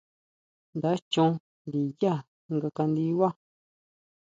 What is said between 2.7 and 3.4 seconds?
kandibá.